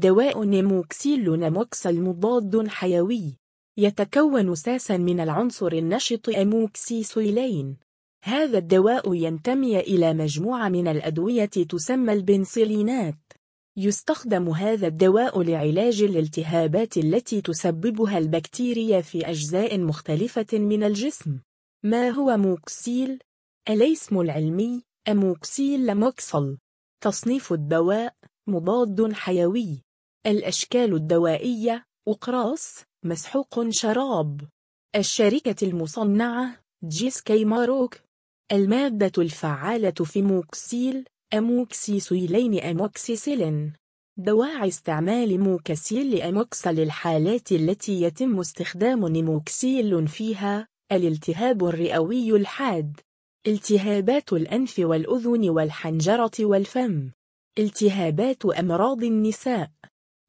دواء 0.00 0.44
نيموكسيل 0.44 1.38
ناموكسل 1.38 2.00
مضاد 2.00 2.68
حيوي. 2.68 3.36
يتكون 3.78 4.54
أساسا 4.54 4.96
من 4.96 5.20
العنصر 5.20 5.72
النشط 5.72 6.28
أموكسيسيلين. 6.28 7.76
هذا 8.24 8.58
الدواء 8.58 9.14
ينتمي 9.14 9.80
إلى 9.80 10.14
مجموعة 10.14 10.68
من 10.68 10.88
الأدوية 10.88 11.44
تسمى 11.44 12.12
البنسلينات. 12.12 13.18
يستخدم 13.76 14.48
هذا 14.48 14.86
الدواء 14.86 15.42
لعلاج 15.42 16.02
الالتهابات 16.02 16.96
التي 16.96 17.40
تسببها 17.40 18.18
البكتيريا 18.18 19.00
في 19.00 19.30
أجزاء 19.30 19.78
مختلفة 19.78 20.58
من 20.58 20.84
الجسم. 20.84 21.38
ما 21.84 22.10
هو 22.10 22.36
موكسيل؟ 22.36 23.18
الاسم 23.68 24.20
العلمي 24.20 24.82
أموكسيل 25.08 25.94
موكسل 25.94 26.58
تصنيف 27.00 27.52
الدواء 27.52 28.14
مضاد 28.46 29.12
حيوي. 29.12 29.89
الأشكال 30.26 30.94
الدوائية 30.94 31.84
أقراص 32.08 32.78
مسحوق 33.04 33.68
شراب. 33.68 34.40
الشركة 34.96 35.66
المصنعة 35.68 36.56
GSK 36.84 37.44
Maroc. 37.44 37.96
المادة 38.52 39.12
الفعالة 39.18 39.90
في 39.90 40.22
موكسيل 40.22 41.04
أموكسيسيلين 41.34 42.60
أموكسيسيلين. 42.60 43.72
دواعي 44.18 44.68
استعمال 44.68 45.40
موكسيل 45.40 46.16
لأموكسل 46.16 46.74
للحالات 46.74 47.52
التي 47.52 48.02
يتم 48.02 48.40
استخدام 48.40 49.08
نيموكسيل 49.08 50.08
فيها. 50.08 50.68
الالتهاب 50.92 51.64
الرئوي 51.64 52.30
الحاد. 52.30 53.00
التهابات 53.46 54.32
الأنف 54.32 54.78
والأذن 54.78 55.48
والحنجرة 55.48 56.32
والفم. 56.40 57.10
التهابات 57.58 58.44
أمراض 58.46 59.04
النساء. 59.04 59.70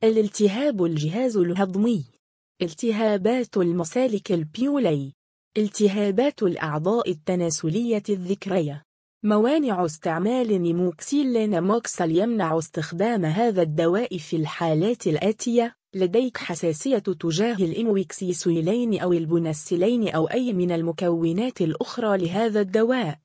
الالتهاب 0.03 0.83
الجهاز 0.83 1.37
الهضمي. 1.37 2.05
التهابات 2.61 3.57
المسالك 3.57 4.31
البولية. 4.31 5.13
التهابات 5.57 6.43
الأعضاء 6.43 7.11
التناسلية 7.11 8.03
الذكرية. 8.09 8.83
موانع 9.23 9.85
استعمال 9.85 10.61
نيموكسيل 10.61 11.49
ناموكسل 11.49 12.11
يمنع 12.11 12.57
استخدام 12.57 13.25
هذا 13.25 13.61
الدواء 13.61 14.17
في 14.17 14.35
الحالات 14.35 15.07
الآتية. 15.07 15.75
لديك 15.95 16.37
حساسية 16.37 16.97
تجاه 16.97 17.55
الأموكسيسيلين 17.55 18.99
أو 18.99 19.13
البنسلين 19.13 20.09
أو 20.09 20.25
أي 20.25 20.53
من 20.53 20.71
المكونات 20.71 21.61
الأخرى 21.61 22.17
لهذا 22.17 22.61
الدواء. 22.61 23.19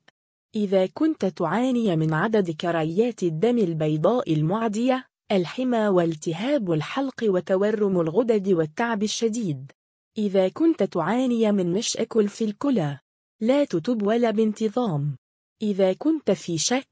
إذا 0.55 0.85
كنت 0.85 1.25
تعاني 1.25 1.95
من 1.95 2.13
عدد 2.13 2.51
كريات 2.51 3.23
الدم 3.23 3.57
البيضاء 3.57 4.33
المعدية 4.33 5.07
الحمى 5.31 5.87
والتهاب 5.87 6.71
الحلق 6.71 7.23
وتورم 7.23 8.01
الغدد 8.01 8.49
والتعب 8.49 9.03
الشديد. 9.03 9.71
إذا 10.17 10.49
كنت 10.49 10.83
تعاني 10.83 11.51
من 11.51 11.73
مشاكل 11.73 12.27
في 12.27 12.43
الكلى 12.43 12.99
لا 13.41 13.65
تتبول 13.65 14.33
بانتظام. 14.33 15.17
إذا 15.61 15.93
كنت 15.93 16.31
في 16.31 16.57
شك 16.57 16.87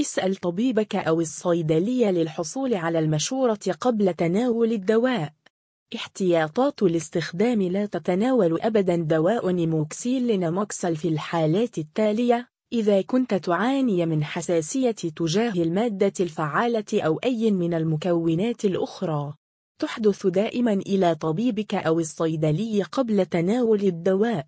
اسأل 0.00 0.36
طبيبك 0.36 0.96
أو 0.96 1.20
الصيدلية 1.20 2.10
للحصول 2.10 2.74
على 2.74 2.98
المشورة 2.98 3.60
قبل 3.80 4.14
تناول 4.14 4.72
الدواء. 4.72 5.32
احتياطات 5.94 6.82
الاستخدام 6.82 7.62
لا 7.62 7.86
تتناول 7.86 8.60
أبدا 8.60 8.96
دواء 8.96 9.50
نيموكسيل 9.50 10.28
لنموكسل 10.28 10.96
في 10.96 11.08
الحالات 11.08 11.78
التالية. 11.78 12.48
إذا 12.72 13.02
كنت 13.02 13.34
تعاني 13.34 14.06
من 14.06 14.24
حساسية 14.24 14.90
تجاه 14.90 15.52
المادة 15.52 16.12
الفعالة 16.20 16.84
أو 17.02 17.18
أي 17.24 17.50
من 17.50 17.74
المكونات 17.74 18.64
الأخرى 18.64 19.34
تحدث 19.78 20.26
دائما 20.26 20.72
إلى 20.72 21.14
طبيبك 21.14 21.74
أو 21.74 22.00
الصيدلي 22.00 22.82
قبل 22.82 23.26
تناول 23.26 23.80
الدواء. 23.80 24.46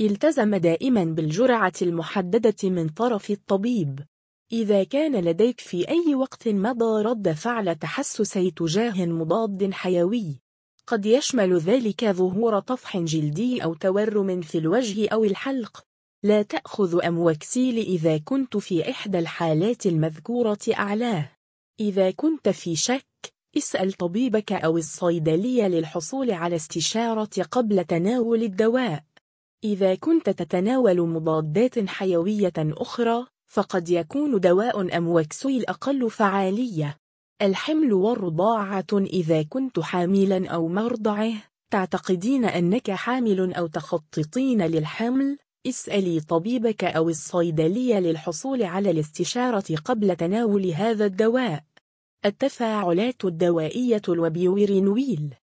التزم 0.00 0.56
دائما 0.56 1.04
بالجرعة 1.04 1.72
المحددة 1.82 2.70
من 2.70 2.88
طرف 2.88 3.30
الطبيب. 3.30 4.00
إذا 4.52 4.84
كان 4.84 5.24
لديك 5.24 5.60
في 5.60 5.88
أي 5.88 6.14
وقت 6.14 6.48
مضى 6.48 7.02
رد 7.02 7.32
فعل 7.32 7.74
تحسسي 7.74 8.50
تجاه 8.50 9.06
مضاد 9.06 9.72
حيوي. 9.72 10.38
قد 10.86 11.06
يشمل 11.06 11.58
ذلك 11.58 12.04
ظهور 12.04 12.60
طفح 12.60 12.98
جلدي 12.98 13.64
أو 13.64 13.74
تورم 13.74 14.40
في 14.40 14.58
الوجه 14.58 15.08
أو 15.08 15.24
الحلق. 15.24 15.91
لا 16.24 16.42
تأخذ 16.42 17.04
أموكسيل 17.04 17.78
إذا 17.78 18.18
كنت 18.18 18.56
في 18.56 18.90
إحدى 18.90 19.18
الحالات 19.18 19.86
المذكورة 19.86 20.58
أعلاه. 20.78 21.30
إذا 21.80 22.10
كنت 22.10 22.48
في 22.48 22.76
شك 22.76 23.32
اسأل 23.56 23.92
طبيبك 23.92 24.52
أو 24.52 24.78
الصيدلية 24.78 25.66
للحصول 25.66 26.30
على 26.30 26.56
استشارة 26.56 27.42
قبل 27.50 27.84
تناول 27.84 28.42
الدواء. 28.42 29.04
إذا 29.64 29.94
كنت 29.94 30.30
تتناول 30.30 31.08
مضادات 31.08 31.88
حيوية 31.88 32.52
أخرى 32.58 33.26
فقد 33.46 33.88
يكون 33.88 34.40
دواء 34.40 34.96
أموكسيل 34.98 35.66
أقل 35.66 36.10
فعالية. 36.10 36.98
الحمل 37.42 37.92
والرضاعة 37.92 38.86
إذا 38.92 39.42
كنت 39.42 39.80
حاملا 39.80 40.48
أو 40.48 40.68
مرضعه 40.68 41.32
تعتقدين 41.70 42.44
أنك 42.44 42.90
حامل 42.90 43.54
أو 43.54 43.66
تخططين 43.66 44.62
للحمل 44.62 45.38
اسألي 45.66 46.20
طبيبك 46.20 46.84
أو 46.84 47.08
الصيدلية 47.08 47.98
للحصول 47.98 48.62
على 48.62 48.90
الاستشارة 48.90 49.76
قبل 49.84 50.16
تناول 50.16 50.66
هذا 50.66 51.06
الدواء. 51.06 51.64
التفاعلات 52.24 53.24
الدوائية 53.24 54.02
الوبيورينول. 54.08 55.34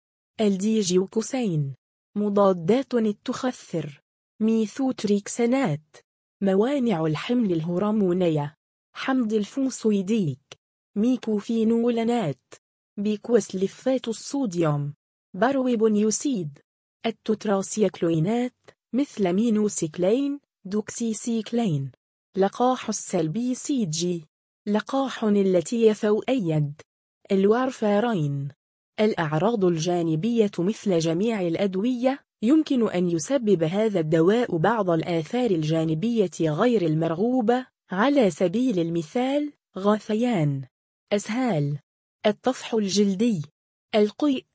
الديجوكسين. 0.41 1.75
مضادات 2.15 2.93
التخثر. 2.93 4.01
ميثوتريكسات 4.41 5.97
موانع 6.41 7.05
الحمل 7.05 7.51
الهرمونية. 7.51 8.55
حمض 8.95 9.33
الفوسيديك 9.33 10.59
ميكوفينولات 10.95 12.53
بيكوسلفات 12.97 14.07
الصوديوم. 14.07 14.93
بروبينسيد 15.35 16.59
التتراسيكلينات 17.05 18.78
مثل 18.93 19.33
مينوسيكلين 19.33 20.39
دوكسيسيكلين. 20.65 21.91
لقاح 22.37 22.89
السل 22.89 23.55
BCG 23.55 24.25
لقاح 24.67 25.23
التيفوئيد 25.23 26.81
الوارفارين. 27.31 28.47
الأعراض 28.99 29.65
الجانبية 29.65 30.51
مثل 30.59 30.99
جميع 30.99 31.41
الأدوية 31.41 32.19
يمكن 32.41 32.89
أن 32.89 33.09
يسبب 33.09 33.63
هذا 33.63 33.99
الدواء 33.99 34.57
بعض 34.57 34.89
الآثار 34.89 35.51
الجانبية 35.51 36.31
غير 36.41 36.81
المرغوبة 36.81 37.67
على 37.91 38.29
سبيل 38.29 38.79
المثال 38.79 39.53
غثيان 39.77 40.67
إسهال. 41.13 41.79
الطفح 42.25 42.73
الجلدي. 42.73 43.41
القيء. 43.95 44.45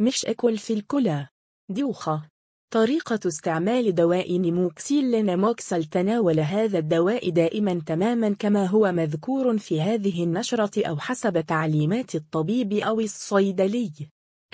مشاكل 0.00 0.58
في 0.58 0.72
الكلى. 0.72 1.28
دوخة. 1.68 2.28
طريقة 2.70 3.20
استعمال 3.26 3.94
دواء 3.94 4.38
نيموكسيل 4.38 5.24
ناموكسل 5.24 5.84
تناول 5.84 6.40
هذا 6.40 6.78
الدواء 6.78 7.30
دائما 7.30 7.82
تماما 7.86 8.36
كما 8.38 8.66
هو 8.66 8.92
مذكور 8.92 9.58
في 9.58 9.80
هذه 9.80 10.24
النشرة 10.24 10.88
أو 10.88 10.96
حسب 10.96 11.40
تعليمات 11.40 12.14
الطبيب 12.14 12.72
أو 12.72 13.00
الصيدلي. 13.00 13.92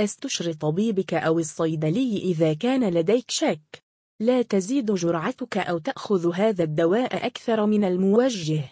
استشر 0.01 0.53
طبيبك 0.53 1.15
أو 1.15 1.39
الصيدلي 1.39 2.19
إذا 2.19 2.55
كان 2.55 2.95
لديك 2.95 3.31
شك. 3.31 3.83
لا 4.21 4.43
تزيد 4.43 4.93
جرعتك 4.93 5.57
أو 5.59 5.79
تأخذ 5.79 6.35
هذا 6.35 6.65
الدواء 6.65 7.27
أكثر 7.27 7.67
من 7.67 7.85
الموجه. 7.85 8.65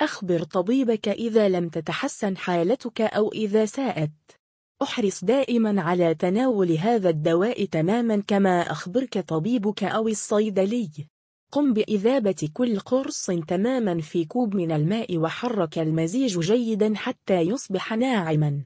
أخبر 0.00 0.42
طبيبك 0.42 1.08
إذا 1.08 1.48
لم 1.48 1.68
تتحسن 1.68 2.36
حالتك 2.36 3.00
أو 3.00 3.32
إذا 3.32 3.66
ساءت. 3.66 4.10
أحرص 4.82 5.24
دائما 5.24 5.82
على 5.82 6.14
تناول 6.14 6.72
هذا 6.72 7.10
الدواء 7.10 7.64
تماما 7.64 8.22
كما 8.26 8.60
أخبرك 8.60 9.18
طبيبك 9.18 9.84
أو 9.84 10.08
الصيدلي. 10.08 10.90
قم 11.52 11.72
بإذابة 11.72 12.48
كل 12.52 12.78
قرص 12.80 13.26
تماما 13.26 14.00
في 14.00 14.24
كوب 14.24 14.56
من 14.56 14.72
الماء 14.72 15.18
وحرك 15.18 15.78
المزيج 15.78 16.38
جيدا 16.38 16.94
حتى 16.96 17.40
يصبح 17.40 17.92
ناعما. 17.92 18.64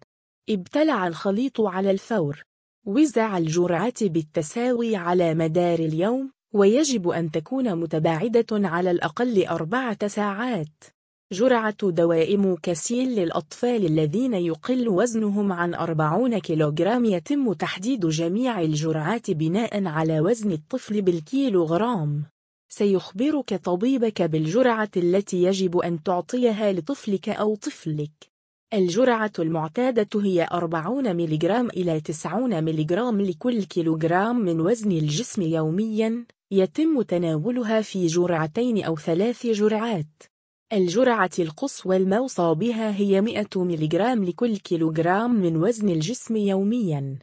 ابتلع 0.51 1.07
الخليط 1.07 1.61
على 1.61 1.91
الفور. 1.91 2.43
وزع 2.87 3.39
الجرعات 3.39 4.05
بالتساوي 4.05 4.97
على 4.97 5.35
مدار 5.35 5.79
اليوم 5.79 6.33
ويجب 6.55 7.09
أن 7.09 7.31
تكون 7.31 7.75
متباعدة 7.77 8.47
على 8.53 8.91
الأقل 8.91 9.47
أربعة 9.47 10.07
ساعات. 10.07 10.98
جرعة 11.33 11.91
دواء 11.91 12.37
موكسيل 12.37 13.09
للأطفال 13.09 13.87
الذين 13.87 14.35
يقل 14.35 14.89
وزنهم 14.89 15.53
عن 15.53 15.75
40 15.75 16.39
كيلوغرام 16.39 17.05
يتم 17.05 17.53
تحديد 17.53 18.07
جميع 18.07 18.61
الجرعات 18.61 19.31
بناء 19.31 19.87
على 19.87 20.21
وزن 20.21 20.53
الطفل 20.53 21.03
بالكيلوغرام 21.03 22.25
سيخبرك 22.69 23.55
طبيبك 23.55 24.23
بالجرعة 24.23 24.91
التي 24.97 25.43
يجب 25.43 25.77
أن 25.77 26.03
تعطيها 26.03 26.73
لطفلك 26.73 27.29
أو 27.29 27.55
طفلك 27.55 28.31
الجرعة 28.75 29.33
المعتادة 29.39 30.23
هي 30.23 30.49
40 30.53 31.17
ملغ 31.17 31.61
إلى 31.61 32.01
90 32.01 32.65
ملغ 32.65 33.11
لكل 33.11 33.65
كيلوغرام 33.65 34.39
من 34.41 34.61
وزن 34.61 34.93
الجسم 34.93 35.43
يومياً، 35.43 36.25
يتم 36.51 37.03
تناولها 37.03 37.81
في 37.81 38.07
جرعتين 38.07 38.85
أو 38.85 38.97
ثلاث 38.97 39.47
جرعات. 39.47 40.28
الجرعة 40.73 41.31
القصوى 41.39 41.97
الموصى 41.97 42.55
بها 42.55 42.97
هي 42.97 43.21
100 43.21 43.47
ملغ 43.57 44.15
لكل 44.15 44.57
كيلوغرام 44.57 45.35
من 45.35 45.57
وزن 45.57 45.89
الجسم 45.89 46.37
يومياً. 46.37 47.19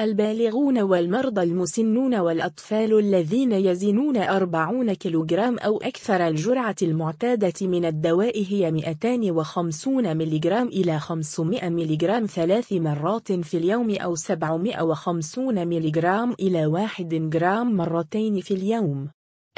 البالغون 0.00 0.78
والمرضى 0.78 1.42
المسنون 1.42 2.14
والأطفال 2.14 2.98
الذين 2.98 3.52
يزنون 3.52 4.16
40 4.16 4.92
كيلوغرام 4.92 5.58
أو 5.58 5.78
أكثر 5.78 6.28
الجرعة 6.28 6.76
المعتادة 6.82 7.66
من 7.66 7.84
الدواء 7.84 8.44
هي 8.44 8.70
250 8.70 10.16
ملغ 10.16 10.62
إلى 10.62 10.98
500 10.98 11.68
ملغ 11.68 12.26
ثلاث 12.26 12.72
مرات 12.72 13.32
في 13.32 13.56
اليوم 13.56 13.94
أو 13.94 14.14
750 14.14 15.68
ملغ 15.68 16.32
إلى 16.40 16.66
1 16.66 17.30
جرام 17.30 17.76
مرتين 17.76 18.40
في 18.40 18.54
اليوم. 18.54 19.08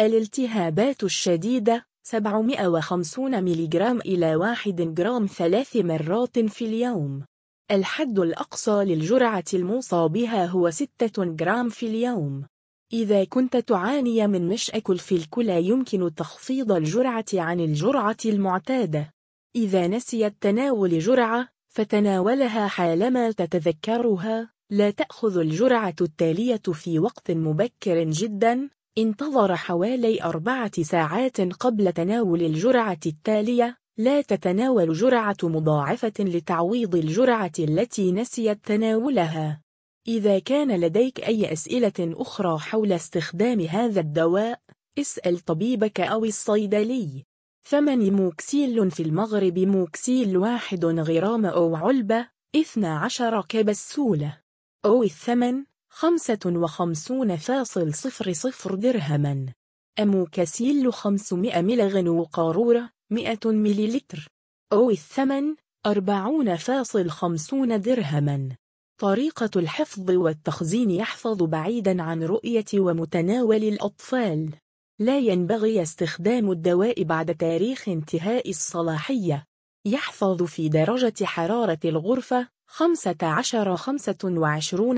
الالتهابات 0.00 1.04
الشديدة 1.04 1.89
750 2.02 3.44
ملغ 3.44 4.00
إلى 4.06 4.36
1 4.36 4.94
جرام 4.94 5.26
ثلاث 5.26 5.76
مرات 5.76 6.38
في 6.38 6.64
اليوم. 6.64 7.24
الحد 7.70 8.18
الأقصى 8.18 8.84
للجرعة 8.84 9.44
الموصى 9.54 10.08
بها 10.08 10.46
هو 10.46 10.70
6 10.70 11.24
جرام 11.24 11.68
في 11.68 11.86
اليوم. 11.86 12.46
إذا 12.92 13.24
كنت 13.24 13.56
تعاني 13.56 14.26
من 14.26 14.48
مشاكل 14.48 14.98
في 14.98 15.14
الكلى 15.14 15.64
يمكن 15.64 16.14
تخفيض 16.14 16.72
الجرعة 16.72 17.24
عن 17.34 17.60
الجرعة 17.60 18.16
المعتادة. 18.24 19.12
إذا 19.56 19.86
نسيت 19.86 20.34
تناول 20.40 20.98
جرعة، 20.98 21.48
فتناولها 21.68 22.68
حالما 22.68 23.30
تتذكرها. 23.30 24.50
لا 24.70 24.90
تأخذ 24.90 25.38
الجرعة 25.38 25.94
التالية 26.00 26.62
في 26.72 26.98
وقت 26.98 27.30
مبكر 27.30 28.04
جدا. 28.04 28.70
انتظر 29.02 29.56
حوالي 29.56 30.22
أربعة 30.22 30.82
ساعات 30.82 31.40
قبل 31.40 31.92
تناول 31.92 32.42
الجرعة 32.42 33.00
التالية. 33.06 33.76
لا 33.98 34.20
تتناول 34.20 34.92
جرعة 34.92 35.36
مضاعفة 35.42 36.12
لتعويض 36.18 36.94
الجرعة 36.94 37.52
التي 37.58 38.12
نسيت 38.12 38.58
تناولها. 38.64 39.62
إذا 40.08 40.38
كان 40.38 40.80
لديك 40.80 41.20
أي 41.20 41.52
أسئلة 41.52 41.92
أخرى 42.00 42.58
حول 42.58 42.92
استخدام 42.92 43.60
هذا 43.60 44.00
الدواء، 44.00 44.60
اسأل 44.98 45.38
طبيبك 45.38 46.00
أو 46.00 46.24
الصيدلي. 46.24 47.24
ثمن 47.68 48.12
موكسيل 48.12 48.90
في 48.90 49.02
المغرب 49.02 49.58
موكسيل 49.58 50.36
واحد 50.36 50.84
غرام 50.84 51.46
أو 51.46 51.76
علبة 51.76 52.28
12 52.56 53.42
كبسولة 53.48 54.40
أو 54.84 55.02
الثمن 55.02 55.64
55.00 55.90 58.74
درهما. 58.74 59.52
أموكسيل 59.98 60.92
500 60.92 61.60
ملغ 61.60 62.08
وقارورة 62.08 62.90
100 63.10 63.38
مليلتر. 63.44 64.28
أو 64.72 64.90
الثمن 64.90 65.54
40.50 65.86 67.76
درهما. 67.76 68.56
طريقة 69.00 69.50
الحفظ 69.56 70.10
والتخزين 70.10 70.90
يحفظ 70.90 71.42
بعيدا 71.42 72.02
عن 72.02 72.22
رؤية 72.22 72.64
ومتناول 72.74 73.64
الأطفال. 73.64 74.50
لا 74.98 75.18
ينبغي 75.18 75.82
استخدام 75.82 76.50
الدواء 76.50 77.02
بعد 77.02 77.34
تاريخ 77.34 77.88
انتهاء 77.88 78.50
الصلاحية. 78.50 79.44
يحفظ 79.86 80.42
في 80.42 80.68
درجة 80.68 81.24
حرارة 81.24 81.78
الغرفة 81.84 82.48
15-25 82.70 82.82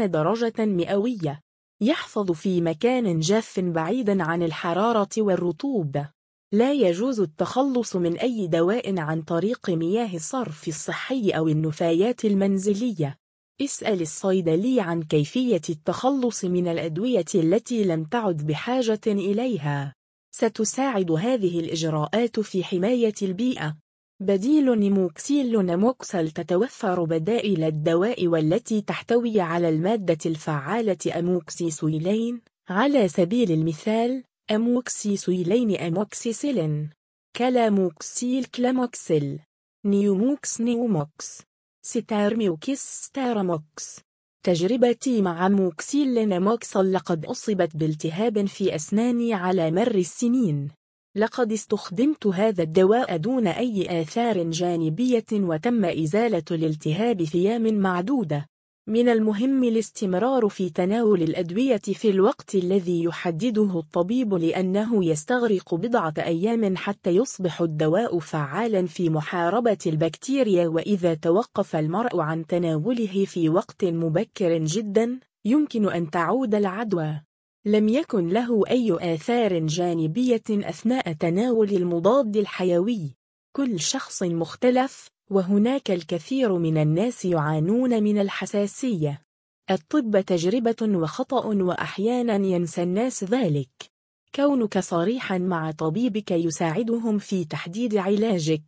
درجة 0.04 0.64
مئوية 0.66 1.40
يحفظ 1.80 2.32
في 2.32 2.60
مكان 2.60 3.20
جاف 3.20 3.60
بعيدا 3.60 4.22
عن 4.22 4.42
الحرارة 4.42 5.08
والرطوبة 5.18 6.10
لا 6.52 6.72
يجوز 6.72 7.20
التخلص 7.20 7.96
من 7.96 8.18
أي 8.18 8.46
دواء 8.46 8.98
عن 8.98 9.22
طريق 9.22 9.70
مياه 9.70 10.16
الصرف 10.16 10.68
الصحي 10.68 11.30
أو 11.30 11.48
النفايات 11.48 12.24
المنزلية. 12.24 13.18
اسأل 13.60 14.02
الصيدلي 14.02 14.80
عن 14.80 15.02
كيفية 15.02 15.60
التخلص 15.70 16.44
من 16.44 16.68
الأدوية 16.68 17.24
التي 17.34 17.84
لم 17.84 18.04
تعد 18.04 18.36
بحاجة 18.36 19.00
إليها. 19.06 19.94
ستساعد 20.34 21.10
هذه 21.10 21.60
الإجراءات 21.60 22.40
في 22.40 22.64
حماية 22.64 23.14
البيئة. 23.22 23.76
بديل 24.22 24.78
نيموكسيل 24.78 25.66
نموكسل 25.66 26.30
تتوفر 26.30 27.04
بدائل 27.04 27.64
الدواء 27.64 28.26
والتي 28.26 28.80
تحتوي 28.80 29.40
على 29.40 29.68
المادة 29.68 30.18
الفعالة 30.26 30.98
أموكسيسويلين. 31.18 32.40
على 32.68 33.08
سبيل 33.08 33.52
المثال 33.52 34.24
أموكسيسويلين 34.50 35.76
أموكسيسيلين. 35.76 36.90
كلاموكسيل 37.36 38.44
كلاموكسيل. 38.44 39.40
نيوموكس 39.84 40.60
نيوموكس. 40.60 41.42
ستارميوكس 41.82 43.04
ستارموكس. 43.04 44.00
تجربتي 44.44 45.22
مع 45.22 45.48
موكسيل 45.48 46.28
نموكسل 46.28 46.92
لقد 46.92 47.26
أصبت 47.26 47.76
بالتهاب 47.76 48.46
في 48.46 48.74
أسناني 48.74 49.34
على 49.34 49.70
مر 49.70 49.94
السنين. 49.94 50.81
لقد 51.16 51.52
استخدمت 51.52 52.26
هذا 52.26 52.62
الدواء 52.62 53.16
دون 53.16 53.46
أي 53.46 54.02
آثار 54.02 54.50
جانبية 54.50 55.24
وتم 55.32 55.84
إزالة 55.84 56.42
الالتهاب 56.50 57.24
في 57.24 57.38
أيام 57.38 57.74
معدودة. 57.74 58.46
من 58.86 59.08
المهم 59.08 59.64
الاستمرار 59.64 60.48
في 60.48 60.70
تناول 60.70 61.22
الأدوية 61.22 61.76
في 61.76 62.10
الوقت 62.10 62.54
الذي 62.54 63.04
يحدده 63.04 63.78
الطبيب 63.78 64.34
لأنه 64.34 65.04
يستغرق 65.04 65.74
بضعة 65.74 66.14
أيام 66.18 66.76
حتى 66.76 67.10
يصبح 67.10 67.60
الدواء 67.60 68.18
فعالا 68.18 68.86
في 68.86 69.10
محاربة 69.10 69.78
البكتيريا 69.86 70.68
وإذا 70.68 71.14
توقف 71.14 71.76
المرء 71.76 72.20
عن 72.20 72.46
تناوله 72.46 73.24
في 73.24 73.48
وقت 73.48 73.84
مبكر 73.84 74.58
جدا 74.58 75.20
يمكن 75.44 75.88
أن 75.88 76.10
تعود 76.10 76.54
العدوى. 76.54 77.20
لم 77.66 77.88
يكن 77.88 78.28
له 78.28 78.62
أي 78.70 79.14
آثار 79.14 79.66
جانبية 79.66 80.42
أثناء 80.50 81.12
تناول 81.12 81.70
المضاد 81.70 82.36
الحيوي 82.36 83.10
كل 83.56 83.80
شخص 83.80 84.22
مختلف 84.22 85.08
وهناك 85.30 85.90
الكثير 85.90 86.58
من 86.58 86.78
الناس 86.78 87.24
يعانون 87.24 88.02
من 88.02 88.20
الحساسية. 88.20 89.22
الطب 89.70 90.20
تجربة 90.20 90.76
وخطأ 90.82 91.46
وأحيانا 91.46 92.34
ينسى 92.34 92.82
الناس 92.82 93.24
ذلك. 93.24 93.90
كونك 94.34 94.78
صريحا 94.78 95.38
مع 95.38 95.70
طبيبك 95.70 96.30
يساعدهم 96.30 97.18
في 97.18 97.44
تحديد 97.44 97.96
علاجك. 97.96 98.62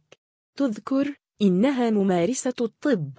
تذكر 0.58 1.14
إنها 1.42 1.90
ممارسة 1.90 2.54
الطب. 2.60 3.12